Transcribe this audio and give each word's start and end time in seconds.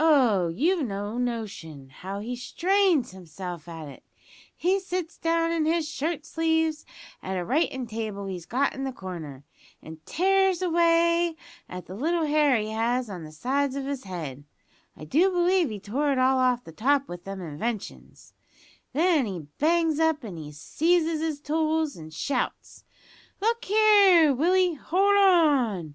Oh, 0.00 0.48
you've 0.48 0.84
no 0.84 1.16
notion 1.16 1.88
how 1.90 2.18
he 2.18 2.34
strains 2.34 3.12
himself 3.12 3.68
at 3.68 3.86
it. 3.86 4.02
He 4.56 4.80
sits 4.80 5.16
down 5.16 5.52
in 5.52 5.64
his 5.64 5.88
shirt 5.88 6.26
sleeves 6.26 6.84
at 7.22 7.36
a 7.38 7.44
writin' 7.44 7.86
table 7.86 8.26
he's 8.26 8.46
got 8.46 8.74
in 8.74 8.84
a 8.84 8.92
corner, 8.92 9.44
an' 9.80 10.00
tears 10.06 10.60
away 10.60 11.36
at 11.68 11.86
the 11.86 11.94
little 11.94 12.24
hair 12.24 12.56
he 12.58 12.70
has 12.70 13.08
on 13.08 13.22
the 13.22 13.30
sides 13.30 13.76
of 13.76 13.86
his 13.86 14.02
head 14.02 14.42
(I 14.96 15.04
do 15.04 15.30
believe 15.30 15.70
he 15.70 15.78
tore 15.78 16.10
it 16.10 16.18
all 16.18 16.38
off 16.38 16.64
the 16.64 16.72
top 16.72 17.06
with 17.08 17.22
them 17.22 17.40
inventions), 17.40 18.34
then 18.92 19.24
he 19.24 19.46
bangs 19.58 20.00
up 20.00 20.24
an' 20.24 20.50
seizes 20.50 21.20
his 21.20 21.40
tools, 21.40 21.94
and 21.94 22.12
shouts, 22.12 22.82
`Look 23.40 23.64
here, 23.66 24.34
Willie, 24.34 24.74
hold 24.74 25.16
on!' 25.16 25.94